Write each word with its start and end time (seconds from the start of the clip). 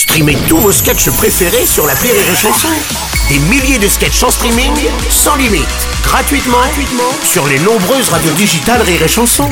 Streamez 0.00 0.38
tous 0.48 0.56
vos 0.56 0.72
sketchs 0.72 1.10
préférés 1.10 1.66
sur 1.66 1.86
la 1.86 1.92
Rire 1.92 2.14
et 2.14 2.34
Chanson. 2.34 2.68
Des 3.28 3.38
milliers 3.38 3.78
de 3.78 3.86
sketchs 3.86 4.22
en 4.22 4.30
streaming, 4.30 4.72
sans 5.10 5.36
limite, 5.36 5.68
gratuitement, 6.02 6.56
gratuitement 6.56 7.12
sur 7.22 7.46
les 7.46 7.58
nombreuses 7.58 8.08
radios 8.08 8.32
digitales 8.32 8.80
Rire 8.80 9.02
et 9.02 9.08
Chanson. 9.08 9.50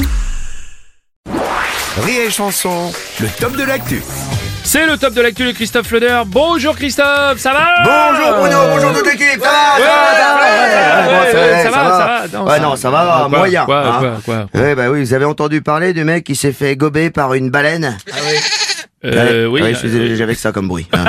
Rire 2.03 2.23
et 2.29 2.31
chanson, 2.31 2.91
le 3.21 3.29
top 3.39 3.57
de 3.57 3.65
l'actu. 3.65 4.03
C'est 4.65 4.87
le 4.87 4.97
top 4.97 5.13
de 5.13 5.21
l'actu 5.21 5.45
de 5.45 5.53
Christophe 5.53 5.91
Leder. 5.91 6.23
Bonjour 6.25 6.75
Christophe, 6.75 7.39
ça 7.39 7.53
va? 7.53 7.69
Bonjour 7.85 8.39
Bruno, 8.39 8.59
bonjour 8.71 8.93
toute 8.95 9.07
l'équipe. 9.07 9.43
Ça 9.43 9.51
va, 9.79 10.68
va, 11.99 12.07
ça 12.07 12.07
va, 12.07 12.29
ça 12.29 12.29
va. 12.29 12.39
Non, 12.39 12.45
Ouais, 12.47 12.57
ça- 12.57 12.63
non, 12.63 12.77
ça 12.77 12.91
va, 12.91 13.27
Quoi, 13.29 13.39
moyen. 13.39 13.65
quoi, 13.65 13.87
hein. 13.87 13.99
quoi, 14.25 14.47
quoi 14.53 14.61
Ouais, 14.61 14.75
bah 14.75 14.91
oui, 14.91 15.01
vous 15.05 15.15
avez 15.15 15.25
entendu 15.25 15.63
parler 15.63 15.93
du 15.93 16.05
mec 16.05 16.25
qui 16.25 16.37
s'est 16.37 16.53
fait 16.53 16.77
gober 16.77 17.11
par 17.11 17.35
une 17.35 17.51
baleine 17.51 17.97
Euh, 19.05 19.47
Ouais, 19.47 19.47
oui, 19.47 19.63
ouais, 19.63 19.75
euh, 19.77 19.83
désolé, 19.83 20.17
j'avais 20.17 20.35
que 20.35 20.41
ça 20.41 20.51
comme 20.53 20.67
bruit. 20.69 20.89
hein. 20.93 21.05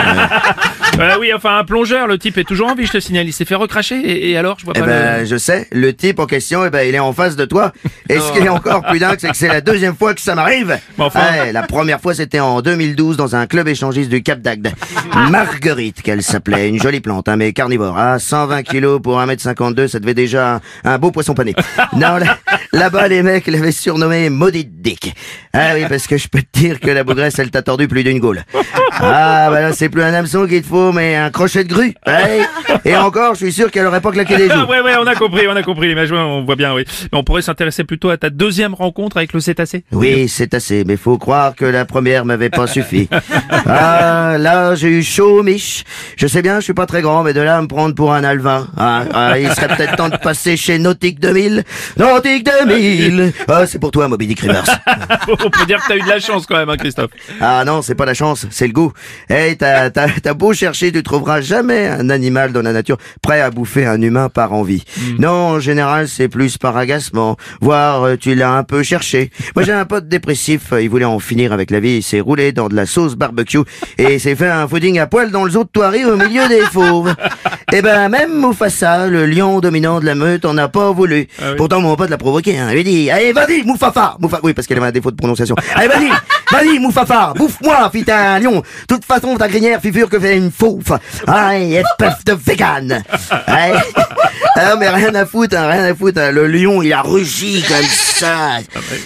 Euh, 0.99 1.15
oui, 1.19 1.31
enfin 1.33 1.57
un 1.57 1.63
plongeur, 1.63 2.07
le 2.07 2.17
type 2.17 2.37
est 2.37 2.43
toujours 2.43 2.67
en 2.69 2.75
vie, 2.75 2.85
je 2.85 2.91
te 2.93 2.99
signale. 2.99 3.27
Il 3.27 3.33
s'est 3.33 3.45
fait 3.45 3.55
recracher 3.55 3.95
et, 3.99 4.31
et 4.31 4.37
alors, 4.37 4.57
je 4.59 4.65
vois 4.65 4.73
Eh 4.75 4.79
pas 4.81 4.85
ben, 4.85 5.19
le... 5.21 5.25
je 5.25 5.37
sais, 5.37 5.67
le 5.71 5.93
type 5.93 6.19
en 6.19 6.25
question, 6.25 6.65
eh 6.65 6.69
ben, 6.69 6.87
il 6.87 6.95
est 6.95 6.99
en 6.99 7.13
face 7.13 7.35
de 7.35 7.45
toi. 7.45 7.71
Et 8.09 8.19
ce 8.19 8.31
qui 8.33 8.39
est 8.39 8.49
encore 8.49 8.83
plus 8.85 8.99
dingue, 8.99 9.17
c'est 9.19 9.29
que 9.29 9.37
c'est 9.37 9.47
la 9.47 9.61
deuxième 9.61 9.95
fois 9.95 10.13
que 10.13 10.21
ça 10.21 10.35
m'arrive. 10.35 10.77
Enfin. 10.97 11.19
Ouais, 11.19 11.51
la 11.51 11.63
première 11.63 12.01
fois, 12.01 12.13
c'était 12.13 12.39
en 12.39 12.61
2012 12.61 13.17
dans 13.17 13.35
un 13.35 13.47
club 13.47 13.67
échangiste 13.67 14.09
du 14.09 14.21
Cap 14.23 14.39
d'Agde. 14.41 14.71
Marguerite, 15.29 16.01
qu'elle 16.01 16.23
s'appelait, 16.23 16.69
une 16.69 16.81
jolie 16.81 17.01
plante, 17.01 17.27
hein, 17.29 17.35
mais 17.35 17.53
carnivore. 17.53 17.95
Ah, 17.97 18.17
120 18.19 18.63
kilos 18.63 19.01
pour 19.01 19.19
1m52, 19.19 19.87
ça 19.87 19.99
devait 19.99 20.13
déjà 20.13 20.55
un, 20.55 20.61
un 20.83 20.97
beau 20.97 21.11
poisson 21.11 21.33
pané. 21.33 21.53
Non, 21.93 22.17
là- 22.17 22.37
là-bas, 22.71 23.07
les 23.07 23.23
mecs 23.23 23.47
l'avaient 23.47 23.71
surnommé 23.71 24.29
Maudite 24.29 24.81
Dick. 24.81 25.13
Ah 25.53 25.71
oui, 25.73 25.85
parce 25.89 26.07
que 26.07 26.17
je 26.17 26.27
peux 26.27 26.41
te 26.41 26.59
dire 26.59 26.79
que 26.79 26.89
la 26.91 27.03
bougresse, 27.03 27.37
elle 27.39 27.49
t'a 27.51 27.61
tordu 27.61 27.87
plus 27.87 28.03
d'une 28.03 28.19
gaule. 28.19 28.43
Ah, 29.01 29.47
bah 29.51 29.61
là, 29.61 29.73
c'est 29.73 29.89
plus 29.89 30.03
un 30.03 30.13
hameçon 30.13 30.45
qu'il 30.47 30.61
te 30.61 30.67
faut, 30.67 30.88
mais 30.93 31.15
un 31.15 31.29
crochet 31.29 31.63
de 31.63 31.69
grue. 31.69 31.93
Ouais. 32.09 32.41
Et 32.85 32.95
encore, 32.95 33.33
je 33.33 33.45
suis 33.45 33.53
sûr 33.53 33.71
qu'elle 33.71 33.85
aurait 33.85 34.01
pas 34.01 34.11
claqué 34.11 34.35
des 34.35 34.49
joues. 34.49 34.59
Ouais, 34.69 34.81
ouais, 34.81 34.93
on 34.99 35.07
a 35.07 35.15
compris, 35.15 35.47
on 35.47 35.55
a 35.55 35.63
compris 35.63 35.93
ouais, 35.93 36.11
on 36.11 36.43
voit 36.43 36.55
bien, 36.55 36.73
oui. 36.73 36.85
Mais 37.11 37.17
on 37.17 37.23
pourrait 37.23 37.41
s'intéresser 37.41 37.83
plutôt 37.83 38.09
à 38.09 38.17
ta 38.17 38.29
deuxième 38.29 38.73
rencontre 38.73 39.17
avec 39.17 39.33
le 39.33 39.39
cétacé. 39.39 39.83
Oui, 39.91 40.27
assez, 40.53 40.83
mais 40.85 40.97
faut 40.97 41.17
croire 41.17 41.55
que 41.55 41.65
la 41.65 41.85
première 41.85 42.25
m'avait 42.25 42.49
pas 42.49 42.67
suffi. 42.67 43.09
Ah, 43.71 44.37
là, 44.39 44.75
j'ai 44.75 44.89
eu 44.89 45.03
chaud, 45.03 45.43
Mich. 45.43 45.83
Je 46.17 46.27
sais 46.27 46.41
bien, 46.41 46.59
je 46.59 46.65
suis 46.65 46.73
pas 46.73 46.85
très 46.85 47.01
grand, 47.01 47.23
mais 47.23 47.33
de 47.33 47.41
là 47.41 47.57
à 47.57 47.61
me 47.61 47.67
prendre 47.67 47.93
pour 47.93 48.13
un 48.13 48.23
alvin. 48.23 48.67
Ah, 48.77 49.03
ah, 49.13 49.39
il 49.39 49.49
serait 49.51 49.67
peut-être 49.67 49.95
temps 49.95 50.09
de 50.09 50.17
passer 50.17 50.57
chez 50.57 50.79
Nautique 50.79 51.19
2000. 51.19 51.63
Nautique 51.97 52.47
2000 52.67 53.33
Ah, 53.47 53.65
c'est 53.65 53.79
pour 53.79 53.91
toi, 53.91 54.07
Moby 54.07 54.27
Dick 54.27 54.39
Rivers. 54.39 54.63
on 55.27 55.49
peut 55.49 55.65
dire 55.65 55.81
que 55.81 55.87
t'as 55.87 55.97
eu 55.97 56.01
de 56.01 56.09
la 56.09 56.19
chance 56.19 56.45
quand 56.45 56.57
même, 56.57 56.69
hein, 56.69 56.77
Christophe. 56.77 57.11
Ah 57.41 57.63
non, 57.65 57.81
c'est 57.81 57.95
pas 57.95 58.05
la 58.05 58.13
chance, 58.13 58.47
c'est 58.49 58.67
le 58.67 58.73
goût. 58.73 58.91
Hey, 59.29 59.57
t'as, 59.57 59.89
t'as, 59.89 60.07
t'as 60.21 60.33
beau 60.33 60.53
chercher, 60.53 60.78
tu 60.87 61.03
trouveras 61.03 61.41
jamais 61.41 61.87
un 61.87 62.09
animal 62.09 62.53
dans 62.53 62.61
la 62.61 62.73
nature 62.73 62.97
prêt 63.21 63.41
à 63.41 63.51
bouffer 63.51 63.85
un 63.85 64.01
humain 64.01 64.29
par 64.29 64.53
envie. 64.53 64.83
Non, 65.19 65.29
en 65.29 65.59
général, 65.59 66.07
c'est 66.07 66.29
plus 66.29 66.57
par 66.57 66.77
agacement. 66.77 67.37
Voire, 67.61 68.03
euh, 68.03 68.15
tu 68.15 68.33
l'as 68.35 68.53
un 68.53 68.63
peu 68.63 68.81
cherché. 68.83 69.31
Moi, 69.55 69.63
j'ai 69.63 69.73
un 69.73 69.85
pote 69.85 70.07
dépressif, 70.07 70.73
euh, 70.73 70.81
il 70.81 70.89
voulait 70.89 71.05
en 71.05 71.19
finir 71.19 71.51
avec 71.51 71.71
la 71.71 71.79
vie, 71.79 71.97
il 71.97 72.03
s'est 72.03 72.19
roulé 72.19 72.51
dans 72.51 72.69
de 72.69 72.75
la 72.75 72.85
sauce 72.85 73.15
barbecue 73.15 73.59
et 73.97 74.19
s'est 74.19 74.35
fait 74.35 74.49
un 74.49 74.67
pudding 74.67 74.99
à 74.99 75.07
poil 75.07 75.31
dans 75.31 75.43
le 75.43 75.51
zoo 75.51 75.63
de 75.63 75.69
Thoiry 75.69 76.05
au 76.05 76.15
milieu 76.15 76.47
des 76.47 76.61
fauves. 76.61 77.13
Eh 77.73 77.81
ben, 77.81 78.09
même 78.09 78.39
Mufasa, 78.39 79.07
le 79.07 79.25
lion 79.25 79.59
dominant 79.59 79.99
de 79.99 80.05
la 80.05 80.15
meute, 80.15 80.43
en 80.43 80.57
a 80.57 80.67
pas 80.67 80.91
voulu. 80.91 81.27
Ah 81.39 81.51
oui. 81.51 81.55
Pourtant, 81.57 81.81
mon 81.81 81.95
pote 81.95 82.09
l'a 82.09 82.17
provoqué, 82.17 82.57
hein. 82.57 82.67
Il 82.71 82.75
lui 82.75 82.83
dit, 82.83 83.11
allez, 83.11 83.31
vas-y, 83.31 83.63
Moufafa! 83.63 84.15
Moufa, 84.19 84.39
oui, 84.43 84.53
parce 84.53 84.67
qu'elle 84.67 84.77
avait 84.77 84.87
un 84.87 84.91
défaut 84.91 85.11
de 85.11 85.15
prononciation. 85.15 85.55
Allez, 85.75 85.87
vas-y, 85.87 86.09
vas-y, 86.51 86.79
Moufafa, 86.79 87.33
bouffe-moi, 87.35 87.89
fit 87.91 88.05
un 88.11 88.39
lion. 88.39 88.55
De 88.61 88.63
toute 88.87 89.05
façon, 89.05 89.37
ta 89.37 89.47
grinière 89.47 89.79
figure 89.79 90.09
que 90.09 90.19
fait 90.19 90.35
une 90.35 90.51
fauve. 90.51 90.97
Aïe, 91.27 91.75
espèce 91.75 92.23
de 92.25 92.33
vegan. 92.33 93.03
Aïe. 93.45 93.73
Ah, 94.55 94.75
mais 94.77 94.89
rien 94.89 95.13
à 95.15 95.25
foutre, 95.25 95.55
hein, 95.57 95.67
rien 95.69 95.83
à 95.85 95.95
foutre. 95.95 96.19
hein. 96.19 96.31
Le 96.31 96.47
lion, 96.47 96.81
il 96.81 96.91
a 96.91 97.01
rugi 97.01 97.63
comme 97.67 97.85
ça. 97.85 98.57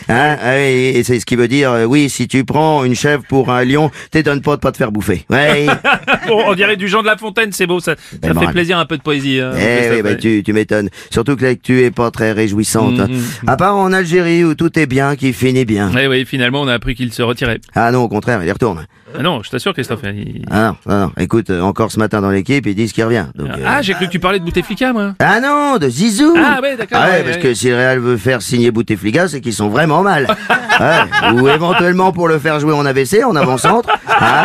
Hein, 0.10 0.38
ah 0.42 0.56
oui, 0.56 0.92
et 0.96 1.04
c'est 1.04 1.20
ce 1.20 1.26
qui 1.26 1.36
veut 1.36 1.48
dire, 1.48 1.72
euh, 1.72 1.86
oui, 1.86 2.10
si 2.10 2.28
tu 2.28 2.44
prends 2.44 2.84
une 2.84 2.96
chèvre 2.96 3.24
pour 3.28 3.52
un 3.52 3.64
lion, 3.64 3.92
t'étonnes 4.12 4.42
pas 4.42 4.56
de 4.56 4.62
pas 4.62 4.72
te 4.72 4.78
faire 4.78 4.92
bouffer. 4.92 5.26
Ouais. 5.30 5.68
Bon, 6.28 6.42
on 6.48 6.54
dirait 6.56 6.78
du 6.78 6.88
Jean 6.88 7.02
de 7.02 7.08
La 7.08 7.18
Fontaine, 7.18 7.52
c'est 7.52 7.68
beau, 7.68 7.80
ça, 7.82 7.96
ça 7.96 8.18
Ben, 8.22 8.30
fait 8.40 8.46
bon. 8.46 8.52
plaisir 8.52 8.78
un 8.80 8.86
peu 8.86 8.98
de 8.98 9.02
poésie. 9.02 9.40
hein, 9.42 9.52
Eh 9.60 9.90
oui, 9.96 10.02
bah, 10.02 10.16
tu, 10.16 10.42
tu 10.44 10.54
m'étonnes. 10.54 10.90
Surtout 11.12 11.36
que 11.36 11.44
l'actu 11.44 11.82
est 11.84 11.92
pas 11.92 12.10
très 12.12 12.32
réjouissante. 12.32 13.00
hein. 13.00 13.08
À 13.46 13.58
part 13.58 13.76
en 13.76 13.92
Algérie 13.92 14.44
où 14.46 14.56
tout 14.56 14.78
est 14.80 14.86
bien, 14.86 15.16
qui 15.18 15.34
finit 15.34 15.66
bien. 15.66 15.94
Ouais, 15.94 16.08
oui, 16.08 16.26
finalement, 16.26 16.62
on 16.62 16.68
a 16.68 16.74
appris 16.74 16.96
qu'il 16.96 17.12
se 17.14 17.22
retirait. 17.22 17.60
Ah 17.76 17.92
non, 17.92 18.04
au 18.04 18.08
contraire, 18.08 18.40
il 18.42 18.48
y 18.48 18.52
retourne. 18.52 18.86
Ah 19.18 19.22
non, 19.22 19.44
je 19.44 19.50
t'assure, 19.50 19.74
Christophe. 19.74 20.02
il- 20.04 20.44
Ah 20.50 20.70
non, 20.70 20.76
ah 20.88 21.00
non. 21.06 21.12
Écoute, 21.18 21.50
euh, 21.50 21.62
encore 21.62 21.92
ce 21.92 22.00
matin 22.00 22.20
dans 22.22 22.32
l'équipe, 22.32 22.66
ils 22.66 22.76
disent 22.76 22.94
qu'il 22.94 23.04
revient. 23.04 23.26
Donc, 23.36 23.50
euh, 23.50 23.64
Ah, 23.66 23.82
j'ai 23.82 23.94
cru 23.94 24.08
que 24.08 24.12
tu 24.12 24.20
parlais 24.20 24.40
de 24.40 24.44
Bouteflika, 24.44 24.92
moi. 24.94 25.14
Ah 25.20 25.40
non, 25.40 25.78
de 25.78 25.88
Zizou 25.90 26.34
Ah 26.38 26.60
ouais, 26.62 26.76
d'accord, 26.76 26.98
Ah 27.02 27.06
ouais, 27.08 27.12
ouais, 27.18 27.24
parce 27.24 27.36
ouais. 27.38 27.42
que 27.42 27.54
si 27.54 27.70
le 27.70 27.76
Real 27.76 28.00
veut 28.00 28.18
faire 28.18 28.42
signer 28.42 28.72
Bouteflika, 28.72 29.28
c'est 29.28 29.42
qu'ils 29.42 29.54
sont 29.54 29.70
vraiment 29.70 30.02
mal. 30.02 30.28
Ouais, 30.80 31.34
Ou 31.42 31.48
éventuellement 31.50 32.12
pour 32.12 32.28
le 32.28 32.40
faire 32.40 32.60
jouer 32.60 32.74
en 32.74 32.86
AVC, 32.86 33.24
en 33.26 33.36
avant-centre. 33.36 33.90
Ah, 34.08 34.44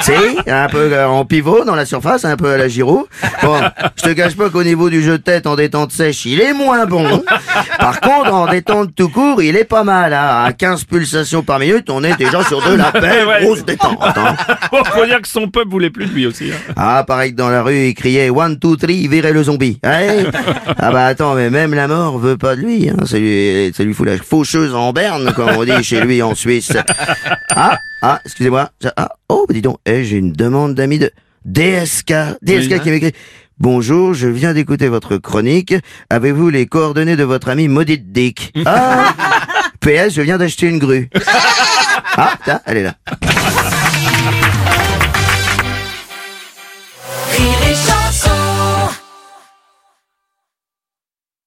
si, 0.00 0.12
un 0.46 0.68
peu 0.68 0.90
euh, 0.92 1.06
en 1.06 1.24
pivot 1.24 1.64
dans 1.64 1.74
la 1.74 1.84
surface, 1.86 2.24
un 2.24 2.36
peu 2.36 2.50
à 2.52 2.56
la 2.56 2.68
Giroud. 2.68 3.04
Bon, 3.42 3.56
je 3.96 4.02
te 4.02 4.08
cache 4.10 4.36
pas 4.36 4.50
qu'au 4.50 4.62
niveau 4.62 4.90
du 4.90 5.02
jeu 5.02 5.12
de 5.18 5.22
tête 5.22 5.46
en 5.46 5.56
détente 5.56 5.92
sèche, 5.92 6.24
il 6.26 6.40
est 6.40 6.52
moins 6.52 6.86
bon. 6.86 7.22
Par 7.78 8.00
contre, 8.00 8.32
en 8.32 8.46
détente 8.46 8.94
tout 8.94 9.08
court, 9.08 9.42
il 9.42 9.56
est 9.56 9.64
pas 9.64 9.84
mal. 9.84 10.12
hein. 10.12 10.44
À 10.44 10.52
15 10.52 10.84
pulsations 10.84 11.42
par 11.42 11.58
minute, 11.58 11.88
on 11.90 12.02
est 12.04 12.16
déjà 12.16 12.42
sur 12.44 12.60
de 12.68 12.74
la 12.76 12.90
belle 12.90 13.26
Ouais. 13.26 13.42
grosse 13.44 13.64
détente. 13.64 13.98
hein. 14.02 14.34
Bon, 14.72 14.82
faut 14.84 15.04
dire 15.06 15.20
que 15.20 15.28
son 15.28 15.48
peuple 15.48 15.68
voulait 15.70 15.90
plus 15.90 16.06
de 16.06 16.12
lui 16.12 16.26
aussi. 16.26 16.50
hein. 16.52 16.72
Ah, 16.76 17.04
pareil 17.06 17.32
que 17.32 17.36
dans 17.36 17.48
la 17.50 17.62
rue, 17.62 17.88
il 17.88 17.94
criait 17.94 18.30
one, 18.30 18.58
two, 18.58 18.76
three, 18.76 19.06
virez 19.08 19.32
le 19.32 19.42
zombie. 19.44 19.78
Ah 19.82 20.90
bah 20.92 21.06
attends, 21.06 21.34
mais 21.34 21.50
même 21.50 21.74
la 21.74 21.88
mort 21.88 22.18
veut 22.18 22.36
pas 22.36 22.56
de 22.56 22.60
lui. 22.62 22.88
Hein. 22.90 23.04
Ça, 23.04 23.18
lui 23.18 23.72
ça 23.76 23.82
lui 23.84 23.94
fout 23.94 24.06
la 24.06 24.16
faucheuse 24.18 24.74
en 24.74 24.92
berne, 24.92 25.32
comme 25.34 25.50
on 25.56 25.64
dit 25.64 25.69
chez 25.82 26.00
lui 26.00 26.22
en 26.22 26.34
Suisse. 26.34 26.72
Ah, 27.50 27.78
ah, 28.02 28.20
excusez-moi. 28.24 28.70
Ah, 28.96 29.10
oh, 29.28 29.44
bah 29.48 29.54
dis 29.54 29.62
donc, 29.62 29.78
eh, 29.86 30.04
j'ai 30.04 30.16
une 30.16 30.32
demande 30.32 30.74
d'amis 30.74 30.98
de 30.98 31.10
DSK. 31.44 32.12
DSK 32.42 32.70
Oui. 32.72 32.80
qui 32.80 32.90
m'écrit. 32.90 33.12
Bonjour, 33.58 34.14
je 34.14 34.26
viens 34.28 34.54
d'écouter 34.54 34.88
votre 34.88 35.18
chronique. 35.18 35.74
Avez-vous 36.08 36.48
les 36.48 36.66
coordonnées 36.66 37.16
de 37.16 37.24
votre 37.24 37.48
ami 37.50 37.68
Maudite 37.68 38.12
Dick? 38.12 38.52
Ah 38.66 39.14
PS, 39.80 40.12
je 40.14 40.20
viens 40.20 40.36
d'acheter 40.36 40.66
une 40.66 40.78
grue. 40.78 41.08
Ah, 42.16 42.34
elle 42.66 42.76
est 42.78 42.82
là. 42.82 42.94